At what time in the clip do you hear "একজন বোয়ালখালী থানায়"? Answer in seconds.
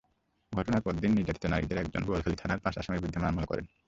1.83-2.61